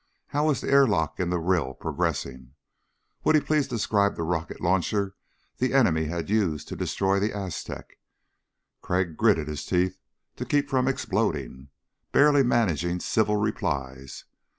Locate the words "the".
0.61-0.69, 1.29-1.37, 4.15-4.23, 5.57-5.75, 7.19-7.31